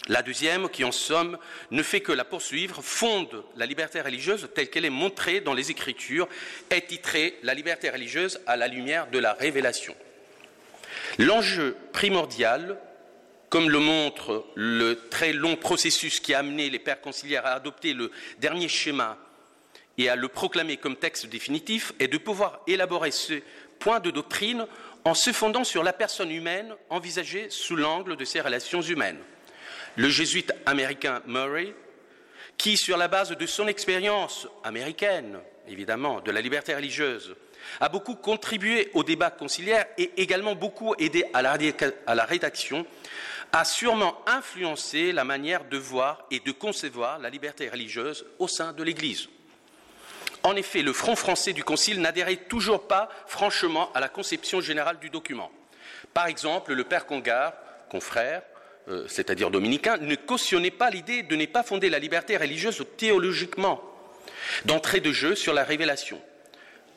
la 0.08 0.24
deuxième, 0.24 0.70
qui 0.70 0.84
en 0.84 0.92
somme 0.92 1.38
ne 1.70 1.84
fait 1.84 2.02
que 2.02 2.12
la 2.12 2.26
poursuivre, 2.26 2.82
fonde 2.82 3.44
la 3.56 3.68
liberté 3.68 4.02
religieuse 4.02 4.50
telle 4.56 4.70
qu'elle 4.70 4.86
est 4.86 4.90
montrée 4.90 5.42
dans 5.42 5.54
les 5.54 5.70
Écritures, 5.70 6.28
est 6.70 6.88
titrée 6.88 7.38
La 7.44 7.54
liberté 7.54 7.90
religieuse 7.90 8.40
à 8.48 8.58
la 8.58 8.68
lumière 8.68 9.08
de 9.12 9.20
la 9.20 9.34
révélation. 9.34 9.96
L'enjeu 11.20 11.78
primordial, 11.94 12.80
comme 13.50 13.70
le 13.70 13.80
montre 13.80 14.46
le 14.56 15.08
très 15.10 15.34
long 15.34 15.56
processus 15.56 16.20
qui 16.20 16.34
a 16.34 16.40
amené 16.40 16.70
les 16.70 16.80
pères 16.80 17.02
conciliaires 17.02 17.46
à 17.46 17.54
adopter 17.54 17.94
le 17.94 18.12
dernier 18.40 18.70
schéma 18.70 19.18
et 19.98 20.10
à 20.10 20.16
le 20.16 20.30
proclamer 20.30 20.78
comme 20.78 20.96
texte 20.96 21.28
définitif, 21.28 21.94
est 22.00 22.08
de 22.08 22.18
pouvoir 22.18 22.62
élaborer 22.66 23.12
ce 23.12 23.34
point 23.78 24.00
de 24.00 24.10
doctrine 24.10 24.66
en 25.04 25.14
se 25.14 25.32
fondant 25.32 25.64
sur 25.64 25.84
la 25.84 25.94
personne 25.94 26.32
humaine 26.32 26.74
envisagée 26.90 27.50
sous 27.50 27.76
l'angle 27.76 28.16
de 28.16 28.26
ses 28.26 28.42
relations 28.42 28.82
humaines 28.82 29.20
le 29.96 30.10
jésuite 30.10 30.54
américain 30.66 31.22
Murray, 31.26 31.74
qui, 32.58 32.78
sur 32.78 32.98
la 32.98 33.08
base 33.08 33.32
de 33.32 33.46
son 33.46 33.68
expérience 33.68 34.48
américaine, 34.64 35.40
évidemment, 35.68 36.22
de 36.22 36.32
la 36.32 36.42
liberté 36.42 36.76
religieuse, 36.76 37.36
a 37.80 37.90
beaucoup 37.90 38.16
contribué 38.16 38.90
au 38.94 39.04
débat 39.04 39.32
conciliaire 39.32 39.86
et 39.98 40.12
également 40.18 40.56
beaucoup 40.56 40.96
aidé 41.00 41.26
à 41.34 41.42
la, 41.42 42.26
rédaction, 42.26 42.86
a 43.52 43.66
sûrement 43.66 44.18
influencé 44.28 45.12
la 45.12 45.24
manière 45.24 45.66
de 45.66 45.78
voir 45.78 46.26
et 46.32 46.40
de 46.40 46.52
concevoir 46.52 47.20
la 47.20 47.30
liberté 47.30 47.70
religieuse 47.70 48.26
au 48.40 48.48
sein 48.48 48.74
de 48.74 48.84
l'Église. 48.84 49.30
En 50.44 50.56
effet, 50.56 50.82
le 50.82 50.94
Front 50.94 51.16
français 51.16 51.54
du 51.54 51.64
Concile 51.64 52.02
n'adhérait 52.02 52.48
toujours 52.48 52.88
pas 52.88 53.10
franchement 53.28 53.92
à 53.94 54.00
la 54.00 54.10
conception 54.10 54.60
générale 54.60 55.00
du 55.00 55.10
document. 55.10 55.52
Par 56.14 56.28
exemple, 56.28 56.74
le 56.74 56.84
père 56.84 57.06
Congar, 57.06 57.54
confrère, 57.90 58.42
euh, 58.88 59.06
c'est-à-dire 59.08 59.52
dominicain, 59.52 59.98
ne 59.98 60.16
cautionnait 60.16 60.72
pas 60.72 60.90
l'idée 60.90 61.24
de 61.24 61.36
ne 61.36 61.46
pas 61.46 61.64
fonder 61.64 61.90
la 61.90 62.00
liberté 62.00 62.38
religieuse 62.38 62.84
théologiquement, 62.98 63.82
d'entrée 64.66 65.00
de 65.00 65.12
jeu 65.12 65.36
sur 65.36 65.54
la 65.54 65.64
révélation. 65.64 66.20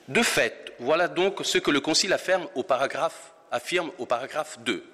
De 0.08 0.22
fait, 0.22 0.72
voilà 0.78 1.08
donc 1.08 1.40
ce 1.44 1.58
que 1.58 1.70
le 1.70 1.80
Concile 1.80 2.12
affirme 2.12 2.48
au 2.54 2.62
paragraphe, 2.62 3.32
affirme 3.50 3.90
au 3.98 4.06
paragraphe 4.06 4.58
2. 4.60 4.84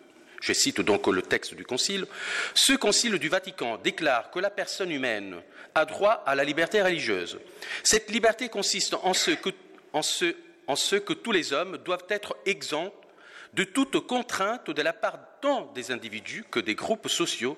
Je 0.41 0.53
cite 0.53 0.81
donc 0.81 1.07
le 1.07 1.23
texte 1.23 1.55
du 1.55 1.65
Concile. 1.65 2.07
Ce 2.55 2.73
Concile 2.73 3.19
du 3.19 3.29
Vatican 3.29 3.77
déclare 3.77 4.31
que 4.31 4.39
la 4.39 4.51
personne 4.51 4.91
humaine 4.91 5.37
a 5.75 5.85
droit 5.85 6.23
à 6.27 6.35
la 6.35 6.45
liberté 6.45 6.81
religieuse. 6.83 7.39
Cette 7.83 8.11
liberté 8.11 8.49
consiste 8.49 8.95
en 9.03 9.13
ce 9.15 10.97
que 10.97 11.13
tous 11.13 11.33
les 11.33 11.53
hommes 11.53 11.79
doivent 11.79 12.07
être 12.09 12.37
exempts 12.47 12.93
de 13.55 13.65
toute 13.65 14.07
contrainte 14.07 14.71
de 14.71 14.83
la 14.83 14.93
part 14.93 15.19
tant 15.41 15.71
des 15.75 15.91
individus 15.91 16.45
que 16.51 16.61
des 16.61 16.75
groupes 16.75 17.09
sociaux 17.09 17.57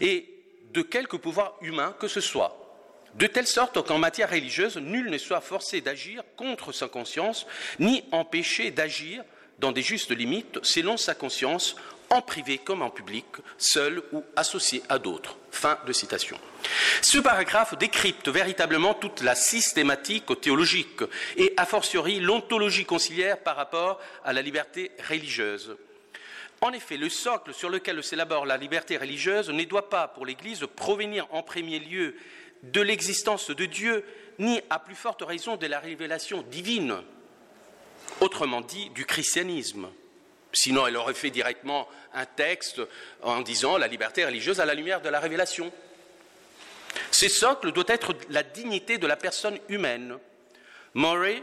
et 0.00 0.28
de 0.72 0.82
quelque 0.82 1.16
pouvoir 1.16 1.56
humain 1.60 1.94
que 1.98 2.08
ce 2.08 2.20
soit, 2.20 2.58
de 3.14 3.26
telle 3.26 3.46
sorte 3.46 3.86
qu'en 3.86 3.98
matière 3.98 4.30
religieuse, 4.30 4.76
nul 4.76 5.10
ne 5.10 5.18
soit 5.18 5.40
forcé 5.40 5.80
d'agir 5.80 6.22
contre 6.36 6.72
sa 6.72 6.88
conscience, 6.88 7.46
ni 7.78 8.04
empêché 8.10 8.70
d'agir 8.70 9.22
dans 9.58 9.72
des 9.72 9.82
justes 9.82 10.10
limites 10.10 10.58
selon 10.62 10.96
sa 10.96 11.14
conscience, 11.14 11.76
en 12.12 12.20
privé 12.20 12.58
comme 12.58 12.82
en 12.82 12.90
public, 12.90 13.24
seul 13.56 14.02
ou 14.12 14.22
associé 14.36 14.82
à 14.90 14.98
d'autres. 14.98 15.38
Fin 15.50 15.78
de 15.86 15.92
citation. 15.94 16.38
Ce 17.00 17.18
paragraphe 17.18 17.76
décrypte 17.78 18.28
véritablement 18.28 18.92
toute 18.92 19.22
la 19.22 19.34
systématique 19.34 20.38
théologique 20.40 21.00
et 21.38 21.54
a 21.56 21.64
fortiori 21.64 22.20
l'ontologie 22.20 22.84
conciliaire 22.84 23.38
par 23.38 23.56
rapport 23.56 23.98
à 24.24 24.34
la 24.34 24.42
liberté 24.42 24.92
religieuse. 25.08 25.74
En 26.60 26.72
effet, 26.72 26.98
le 26.98 27.08
socle 27.08 27.54
sur 27.54 27.70
lequel 27.70 28.04
s'élabore 28.04 28.44
la 28.44 28.58
liberté 28.58 28.98
religieuse 28.98 29.48
ne 29.48 29.64
doit 29.64 29.88
pas, 29.88 30.06
pour 30.06 30.26
l'Église, 30.26 30.66
provenir 30.76 31.26
en 31.30 31.42
premier 31.42 31.78
lieu 31.78 32.14
de 32.62 32.82
l'existence 32.82 33.50
de 33.50 33.64
Dieu, 33.64 34.04
ni 34.38 34.60
à 34.68 34.78
plus 34.78 34.94
forte 34.94 35.22
raison 35.22 35.56
de 35.56 35.66
la 35.66 35.80
révélation 35.80 36.42
divine, 36.42 36.98
autrement 38.20 38.60
dit 38.60 38.90
du 38.90 39.06
christianisme. 39.06 39.88
Sinon, 40.52 40.86
elle 40.86 40.96
aurait 40.96 41.14
fait 41.14 41.30
directement 41.30 41.88
un 42.12 42.26
texte 42.26 42.80
en 43.22 43.40
disant 43.40 43.78
la 43.78 43.88
liberté 43.88 44.24
religieuse 44.24 44.60
à 44.60 44.66
la 44.66 44.74
lumière 44.74 45.00
de 45.00 45.08
la 45.08 45.18
révélation. 45.18 45.72
Ce 47.10 47.28
socle 47.28 47.72
doit 47.72 47.84
être 47.88 48.14
la 48.28 48.42
dignité 48.42 48.98
de 48.98 49.06
la 49.06 49.16
personne 49.16 49.58
humaine. 49.68 50.18
Murray, 50.94 51.42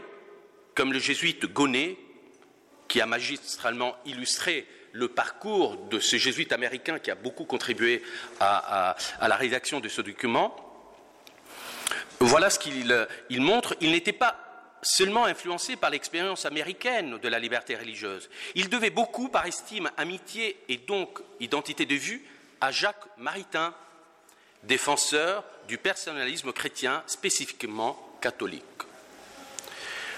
comme 0.74 0.92
le 0.92 1.00
jésuite 1.00 1.46
Gonnet, 1.52 1.96
qui 2.86 3.00
a 3.00 3.06
magistralement 3.06 3.96
illustré 4.04 4.66
le 4.92 5.08
parcours 5.08 5.76
de 5.76 6.00
ce 6.00 6.16
jésuite 6.16 6.52
américain 6.52 6.98
qui 6.98 7.10
a 7.10 7.14
beaucoup 7.14 7.44
contribué 7.44 8.02
à, 8.40 8.96
la 9.20 9.36
rédaction 9.36 9.80
de 9.80 9.88
ce 9.88 10.02
document, 10.02 10.54
voilà 12.18 12.50
ce 12.50 12.58
qu'il 12.58 13.40
montre. 13.40 13.76
Il 13.80 13.92
n'était 13.92 14.12
pas 14.12 14.49
seulement 14.82 15.24
influencé 15.24 15.76
par 15.76 15.90
l'expérience 15.90 16.46
américaine 16.46 17.18
de 17.18 17.28
la 17.28 17.38
liberté 17.38 17.76
religieuse. 17.76 18.30
Il 18.54 18.68
devait 18.68 18.90
beaucoup, 18.90 19.28
par 19.28 19.46
estime, 19.46 19.90
amitié 19.96 20.56
et 20.68 20.78
donc 20.78 21.20
identité 21.40 21.86
de 21.86 21.94
vue, 21.94 22.24
à 22.60 22.70
Jacques 22.70 23.04
Maritain, 23.18 23.74
défenseur 24.62 25.44
du 25.68 25.78
personnalisme 25.78 26.52
chrétien 26.52 27.02
spécifiquement 27.06 28.18
catholique. 28.20 28.64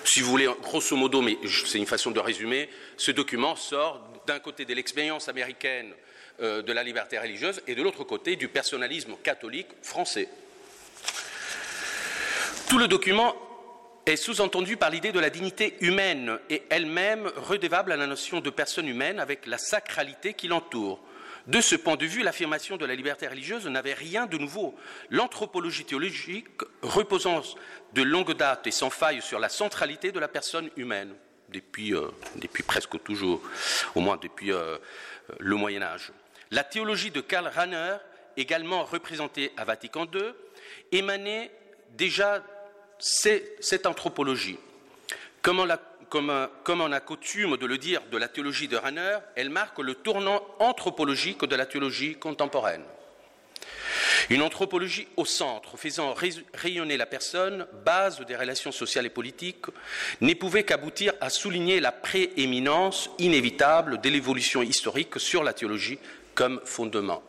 Si 0.04 0.20
vous 0.20 0.30
voulez, 0.30 0.48
grosso 0.62 0.96
modo, 0.96 1.22
mais 1.22 1.38
c'est 1.66 1.78
une 1.78 1.86
façon 1.86 2.10
de 2.10 2.18
résumer, 2.18 2.68
ce 2.96 3.12
document 3.12 3.54
sort 3.54 4.00
d'un 4.26 4.40
côté 4.40 4.64
de 4.64 4.74
l'expérience 4.74 5.28
américaine 5.28 5.92
euh, 6.40 6.62
de 6.62 6.72
la 6.72 6.82
liberté 6.82 7.18
religieuse 7.18 7.62
et 7.66 7.74
de 7.74 7.82
l'autre 7.82 8.02
côté 8.02 8.34
du 8.36 8.48
personnalisme 8.48 9.14
catholique 9.22 9.68
français. 9.82 10.28
Tout 12.68 12.78
le 12.78 12.88
document 12.88 13.36
est 14.06 14.16
sous-entendu 14.16 14.76
par 14.76 14.90
l'idée 14.90 15.12
de 15.12 15.20
la 15.20 15.30
dignité 15.30 15.76
humaine 15.80 16.38
et 16.50 16.62
elle-même 16.70 17.30
redévable 17.36 17.92
à 17.92 17.96
la 17.96 18.06
notion 18.06 18.40
de 18.40 18.50
personne 18.50 18.88
humaine 18.88 19.20
avec 19.20 19.46
la 19.46 19.58
sacralité 19.58 20.34
qui 20.34 20.48
l'entoure. 20.48 21.00
De 21.46 21.60
ce 21.60 21.74
point 21.74 21.96
de 21.96 22.06
vue, 22.06 22.22
l'affirmation 22.22 22.76
de 22.76 22.86
la 22.86 22.94
liberté 22.94 23.26
religieuse 23.26 23.66
n'avait 23.66 23.94
rien 23.94 24.26
de 24.26 24.38
nouveau. 24.38 24.76
L'anthropologie 25.10 25.84
théologique, 25.84 26.46
reposant 26.82 27.42
de 27.94 28.02
longue 28.02 28.34
date 28.34 28.66
et 28.66 28.70
sans 28.70 28.90
faille 28.90 29.22
sur 29.22 29.40
la 29.40 29.48
centralité 29.48 30.12
de 30.12 30.20
la 30.20 30.28
personne 30.28 30.70
humaine, 30.76 31.14
depuis, 31.48 31.94
euh, 31.94 32.08
presque 32.66 33.02
toujours, 33.02 33.42
au 33.94 34.00
moins 34.00 34.16
depuis 34.16 34.52
euh, 34.52 34.78
le 35.38 35.56
Moyen 35.56 35.82
Âge. 35.82 36.12
La 36.52 36.64
théologie 36.64 37.10
de 37.10 37.20
Karl 37.20 37.48
Rahner, 37.48 37.96
également 38.36 38.84
représentée 38.84 39.52
à 39.56 39.64
Vatican 39.64 40.06
II, 40.12 40.32
émanait 40.92 41.50
déjà 41.90 42.42
cette 43.02 43.86
anthropologie. 43.86 44.58
Comme 45.42 45.58
on, 45.58 45.68
a, 46.92 47.00
coutume 47.00 47.56
de 47.56 47.66
le 47.66 47.76
dire 47.76 48.00
de 48.12 48.16
la 48.16 48.28
théologie 48.28 48.68
de 48.68 48.76
Rahner, 48.76 49.18
elle 49.34 49.50
marque 49.50 49.80
le 49.80 49.94
tournant 49.94 50.40
anthropologique 50.60 51.44
de 51.44 51.56
la 51.56 51.66
théologie 51.66 52.14
contemporaine. 52.14 52.84
Une 54.30 54.42
anthropologie 54.42 55.08
au 55.16 55.24
centre, 55.24 55.76
faisant 55.76 56.14
rayonner 56.54 56.96
la 56.96 57.06
personne, 57.06 57.66
base 57.84 58.20
des 58.20 58.36
relations 58.36 58.70
sociales 58.70 59.06
et 59.06 59.10
politiques, 59.10 59.66
n'y 60.20 60.36
pouvait 60.36 60.62
qu'aboutir 60.62 61.12
à 61.20 61.28
souligner 61.28 61.80
la 61.80 61.90
prééminence 61.90 63.10
inévitable 63.18 64.00
de 64.00 64.08
l'évolution 64.08 64.62
historique 64.62 65.18
sur 65.18 65.42
la 65.42 65.52
théologie 65.52 65.98
comme 66.34 66.60
fondement. 66.64 67.22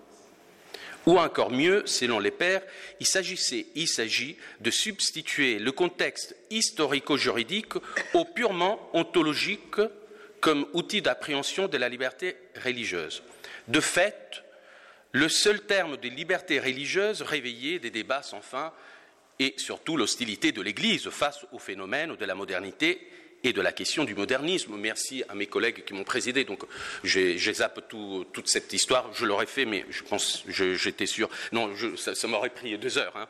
Ou 1.05 1.19
encore 1.19 1.51
mieux, 1.51 1.83
selon 1.85 2.19
les 2.19 2.31
pères, 2.31 2.61
il 2.99 3.05
s'agissait, 3.05 3.65
s'agit 3.85 4.37
de 4.61 4.71
substituer 4.71 5.59
le 5.59 5.71
contexte 5.71 6.35
historico-juridique 6.49 7.73
au 8.13 8.25
purement 8.25 8.89
ontologique 8.93 9.81
comme 10.39 10.65
outil 10.73 11.01
d'appréhension 11.01 11.67
de 11.67 11.77
la 11.77 11.89
liberté 11.89 12.35
religieuse. 12.63 13.23
De 13.67 13.79
fait, 13.79 14.43
le 15.11 15.29
seul 15.29 15.61
terme 15.61 15.97
de 15.97 16.09
liberté 16.09 16.59
religieuse 16.59 17.21
réveillait 17.21 17.79
des 17.79 17.91
débats 17.91 18.23
sans 18.23 18.41
fin 18.41 18.73
et 19.39 19.53
surtout 19.57 19.97
l'hostilité 19.97 20.51
de 20.51 20.61
l'Église 20.61 21.09
face 21.09 21.45
au 21.51 21.59
phénomène 21.59 22.15
de 22.15 22.25
la 22.25 22.35
modernité 22.35 23.07
et 23.43 23.53
de 23.53 23.61
la 23.61 23.71
question 23.71 24.03
du 24.03 24.15
modernisme. 24.15 24.75
Merci 24.77 25.23
à 25.27 25.35
mes 25.35 25.47
collègues 25.47 25.83
qui 25.83 25.93
m'ont 25.93 26.03
présidé. 26.03 26.45
Donc, 26.45 26.63
j'ai 27.03 27.37
zappé 27.37 27.81
toute 27.89 28.47
cette 28.47 28.71
histoire. 28.73 29.13
Je 29.13 29.25
l'aurais 29.25 29.45
fait, 29.45 29.65
mais 29.65 29.85
je 29.89 30.03
pense, 30.03 30.43
j'étais 30.47 31.05
sûr. 31.05 31.29
Non, 31.51 31.71
ça, 31.97 32.27
m'aurait 32.27 32.49
pris 32.49 32.77
deux 32.77 32.97
heures. 32.97 33.15
Hein. 33.15 33.27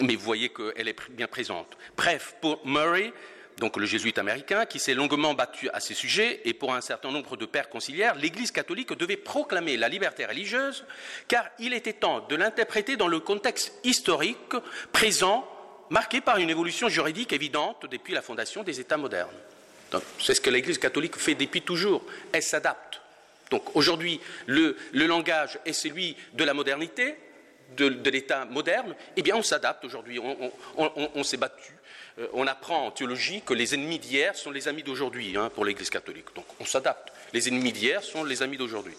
Mais 0.00 0.16
vous 0.16 0.24
voyez 0.24 0.50
qu'elle 0.50 0.88
est 0.88 1.10
bien 1.10 1.28
présente. 1.28 1.76
Bref, 1.96 2.34
pour 2.40 2.66
Murray, 2.66 3.12
donc 3.58 3.76
le 3.76 3.86
jésuite 3.86 4.18
américain, 4.18 4.66
qui 4.66 4.78
s'est 4.78 4.94
longuement 4.94 5.34
battu 5.34 5.68
à 5.70 5.80
ces 5.80 5.94
sujets, 5.94 6.40
et 6.44 6.54
pour 6.54 6.74
un 6.74 6.80
certain 6.80 7.10
nombre 7.10 7.36
de 7.36 7.46
pères 7.46 7.68
conciliaires, 7.68 8.14
l'Église 8.14 8.50
catholique 8.50 8.92
devait 8.92 9.16
proclamer 9.16 9.76
la 9.76 9.88
liberté 9.88 10.26
religieuse, 10.26 10.84
car 11.26 11.48
il 11.58 11.72
était 11.74 11.92
temps 11.92 12.26
de 12.28 12.36
l'interpréter 12.36 12.96
dans 12.96 13.08
le 13.08 13.20
contexte 13.20 13.72
historique 13.84 14.54
présent 14.92 15.48
marquée 15.90 16.20
par 16.20 16.38
une 16.38 16.50
évolution 16.50 16.88
juridique 16.88 17.32
évidente 17.32 17.86
depuis 17.90 18.14
la 18.14 18.22
fondation 18.22 18.62
des 18.62 18.80
États 18.80 18.96
modernes. 18.96 19.30
C'est 20.18 20.34
ce 20.34 20.40
que 20.40 20.50
l'Église 20.50 20.78
catholique 20.78 21.16
fait 21.16 21.34
depuis 21.34 21.62
toujours. 21.62 22.04
Elle 22.32 22.42
s'adapte. 22.42 23.00
Donc 23.50 23.74
aujourd'hui, 23.74 24.20
le, 24.46 24.76
langage 24.92 25.58
est 25.64 25.72
celui 25.72 26.16
de 26.34 26.44
la 26.44 26.52
modernité, 26.52 27.14
de, 27.76 28.10
l'État 28.10 28.44
moderne. 28.44 28.94
Eh 29.16 29.22
bien, 29.22 29.36
on 29.36 29.42
s'adapte 29.42 29.84
aujourd'hui. 29.84 30.20
On, 30.76 31.24
s'est 31.24 31.36
battu. 31.36 31.72
Euh, 32.18 32.26
on 32.32 32.46
apprend 32.46 32.86
en 32.86 32.90
théologie 32.90 33.42
que 33.42 33.54
les 33.54 33.74
ennemis 33.74 33.98
d'hier 33.98 34.34
sont 34.36 34.50
les 34.50 34.68
amis 34.68 34.82
d'aujourd'hui 34.82 35.36
hein, 35.36 35.50
pour 35.54 35.64
l'Église 35.64 35.90
catholique. 35.90 36.34
Donc 36.34 36.46
on 36.60 36.64
s'adapte. 36.64 37.12
Les 37.32 37.48
ennemis 37.48 37.72
d'hier 37.72 38.02
sont 38.02 38.24
les 38.24 38.42
amis 38.42 38.56
d'aujourd'hui. 38.56 38.94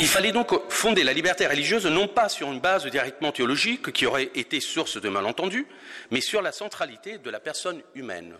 Il 0.00 0.06
fallait 0.06 0.30
donc 0.30 0.52
fonder 0.70 1.02
la 1.02 1.12
liberté 1.12 1.44
religieuse 1.48 1.84
non 1.86 2.06
pas 2.06 2.28
sur 2.28 2.52
une 2.52 2.60
base 2.60 2.86
directement 2.86 3.32
théologique 3.32 3.90
qui 3.90 4.06
aurait 4.06 4.30
été 4.36 4.60
source 4.60 5.00
de 5.00 5.08
malentendus, 5.08 5.66
mais 6.12 6.20
sur 6.20 6.40
la 6.40 6.52
centralité 6.52 7.18
de 7.18 7.30
la 7.30 7.40
personne 7.40 7.82
humaine. 7.96 8.34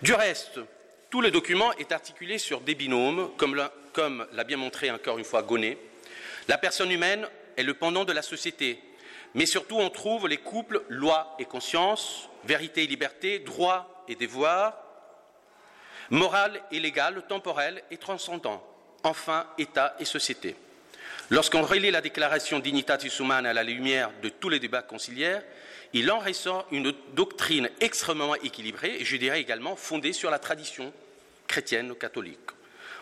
Du 0.00 0.14
reste, 0.14 0.60
tout 1.10 1.20
le 1.20 1.30
document 1.30 1.70
est 1.74 1.92
articulé 1.92 2.38
sur 2.38 2.62
des 2.62 2.74
binômes, 2.74 3.30
comme 3.36 4.26
l'a 4.32 4.44
bien 4.44 4.56
montré 4.56 4.90
encore 4.90 5.18
une 5.18 5.24
fois 5.26 5.42
Gonnet. 5.42 5.76
La 6.48 6.56
personne 6.56 6.90
humaine 6.90 7.28
est 7.58 7.62
le 7.62 7.74
pendant 7.74 8.06
de 8.06 8.12
la 8.12 8.22
société, 8.22 8.80
mais 9.34 9.44
surtout 9.44 9.76
on 9.76 9.90
trouve 9.90 10.28
les 10.28 10.38
couples 10.38 10.82
loi 10.88 11.36
et 11.38 11.44
conscience, 11.44 12.30
vérité 12.44 12.84
et 12.84 12.86
liberté, 12.86 13.38
droit 13.38 14.02
et 14.08 14.14
devoir, 14.14 14.78
morale 16.08 16.62
et 16.72 16.80
légale, 16.80 17.22
temporel 17.28 17.82
et 17.90 17.98
transcendant 17.98 18.66
enfin 19.04 19.46
État 19.58 19.94
et 20.00 20.04
société. 20.04 20.56
Lorsqu'on 21.30 21.62
relie 21.62 21.90
la 21.90 22.00
déclaration 22.00 22.58
Dignitatis 22.58 23.12
Humana 23.20 23.50
à 23.50 23.52
la 23.54 23.62
lumière 23.62 24.10
de 24.22 24.28
tous 24.28 24.48
les 24.48 24.60
débats 24.60 24.82
conciliaires, 24.82 25.42
il 25.92 26.10
en 26.10 26.18
ressort 26.18 26.66
une 26.72 26.92
doctrine 27.14 27.70
extrêmement 27.80 28.34
équilibrée 28.34 28.96
et 28.98 29.04
je 29.04 29.16
dirais 29.16 29.40
également 29.40 29.76
fondée 29.76 30.12
sur 30.12 30.30
la 30.30 30.38
tradition 30.38 30.92
chrétienne 31.46 31.94
catholique. 31.94 32.50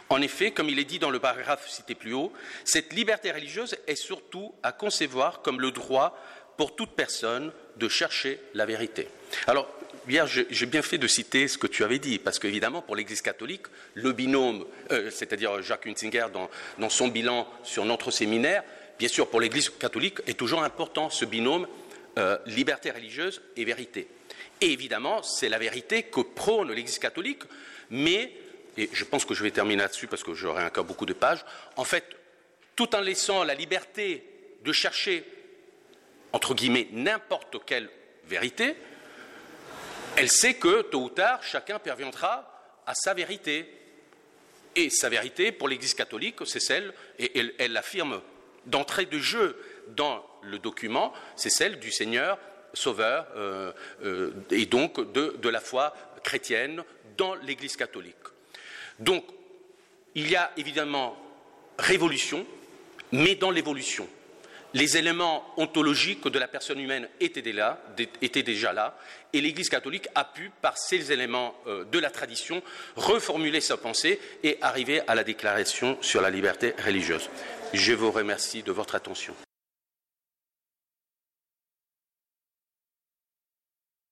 En 0.08 0.20
effet, 0.20 0.50
comme 0.50 0.68
il 0.68 0.78
est 0.78 0.84
dit 0.84 0.98
dans 0.98 1.10
le 1.10 1.18
paragraphe 1.18 1.68
cité 1.70 1.94
plus 1.94 2.12
haut, 2.12 2.32
cette 2.64 2.92
liberté 2.92 3.32
religieuse 3.32 3.76
est 3.86 3.96
surtout 3.96 4.54
à 4.62 4.70
concevoir 4.70 5.40
comme 5.40 5.60
le 5.60 5.70
droit 5.70 6.18
pour 6.58 6.76
toute 6.76 6.90
personne 6.90 7.50
de 7.76 7.88
chercher 7.88 8.38
la 8.52 8.66
vérité. 8.66 9.08
Alors, 9.46 9.68
Hier, 10.08 10.26
j'ai 10.26 10.66
bien 10.66 10.82
fait 10.82 10.98
de 10.98 11.06
citer 11.06 11.46
ce 11.46 11.56
que 11.56 11.68
tu 11.68 11.84
avais 11.84 12.00
dit, 12.00 12.18
parce 12.18 12.40
qu'évidemment, 12.40 12.82
pour 12.82 12.96
l'Église 12.96 13.22
catholique, 13.22 13.66
le 13.94 14.12
binôme, 14.12 14.66
euh, 14.90 15.10
c'est-à-dire 15.10 15.62
Jacques 15.62 15.86
Hunzinger 15.86 16.26
dans, 16.78 16.88
son 16.88 17.08
bilan 17.08 17.48
sur 17.62 17.84
notre 17.84 18.10
séminaire, 18.10 18.64
bien 18.98 19.08
sûr, 19.08 19.28
pour 19.30 19.40
l'Église 19.40 19.70
catholique, 19.70 20.18
est 20.26 20.36
toujours 20.36 20.64
important 20.64 21.08
ce 21.08 21.24
binôme 21.24 21.68
euh, 22.18 22.36
liberté 22.46 22.90
religieuse 22.90 23.42
et 23.56 23.64
vérité. 23.64 24.08
Et 24.60 24.72
évidemment, 24.72 25.22
c'est 25.22 25.48
la 25.48 25.58
vérité 25.58 26.02
que 26.02 26.20
prône 26.20 26.72
l'Église 26.72 26.98
catholique, 26.98 27.42
mais, 27.90 28.32
et 28.76 28.90
je 28.92 29.04
pense 29.04 29.24
que 29.24 29.34
je 29.34 29.44
vais 29.44 29.52
terminer 29.52 29.82
là-dessus 29.82 30.08
parce 30.08 30.24
que 30.24 30.34
j'aurai 30.34 30.64
encore 30.64 30.84
beaucoup 30.84 31.06
de 31.06 31.12
pages, 31.12 31.44
en 31.76 31.84
fait, 31.84 32.04
tout 32.74 32.96
en 32.96 33.00
laissant 33.00 33.44
la 33.44 33.54
liberté 33.54 34.24
de 34.64 34.72
chercher, 34.72 35.24
entre 36.32 36.54
guillemets, 36.54 36.88
n'importe 36.90 37.64
quelle 37.64 37.88
vérité, 38.26 38.74
elle 40.16 40.28
sait 40.28 40.54
que, 40.54 40.82
tôt 40.82 41.04
ou 41.04 41.10
tard, 41.10 41.42
chacun 41.42 41.78
parviendra 41.78 42.80
à 42.86 42.94
sa 42.94 43.14
vérité. 43.14 43.66
Et 44.74 44.90
sa 44.90 45.08
vérité, 45.08 45.52
pour 45.52 45.68
l'Église 45.68 45.94
catholique, 45.94 46.36
c'est 46.46 46.60
celle, 46.60 46.92
et 47.18 47.54
elle 47.58 47.72
l'affirme 47.72 48.20
d'entrée 48.66 49.06
de 49.06 49.18
jeu 49.18 49.56
dans 49.88 50.24
le 50.42 50.58
document, 50.58 51.12
c'est 51.36 51.50
celle 51.50 51.78
du 51.78 51.90
Seigneur 51.90 52.38
Sauveur, 52.74 53.26
euh, 53.36 53.72
euh, 54.02 54.32
et 54.50 54.64
donc 54.64 55.12
de, 55.12 55.36
de 55.38 55.48
la 55.48 55.60
foi 55.60 55.94
chrétienne 56.22 56.82
dans 57.18 57.34
l'Église 57.34 57.76
catholique. 57.76 58.16
Donc, 58.98 59.24
il 60.14 60.30
y 60.30 60.36
a 60.36 60.52
évidemment 60.56 61.16
révolution, 61.78 62.46
mais 63.10 63.34
dans 63.34 63.50
l'évolution 63.50 64.08
les 64.74 64.96
éléments 64.96 65.44
ontologiques 65.56 66.26
de 66.26 66.38
la 66.38 66.48
personne 66.48 66.80
humaine 66.80 67.08
étaient 67.20 67.42
déjà 67.42 68.72
là, 68.72 68.96
et 69.32 69.40
l'Église 69.40 69.68
catholique 69.68 70.08
a 70.14 70.24
pu, 70.24 70.50
par 70.60 70.76
ces 70.76 71.12
éléments 71.12 71.54
euh, 71.66 71.84
de 71.84 71.98
la 71.98 72.10
tradition, 72.10 72.62
reformuler 72.96 73.60
sa 73.60 73.76
pensée 73.76 74.20
et 74.42 74.58
arriver 74.60 75.00
à 75.06 75.14
la 75.14 75.24
déclaration 75.24 75.96
sur 76.00 76.20
la 76.20 76.30
liberté 76.30 76.74
religieuse. 76.84 77.28
Je 77.72 77.92
vous 77.92 78.10
remercie 78.10 78.62
de 78.62 78.72
votre 78.72 78.94
attention. 78.94 79.34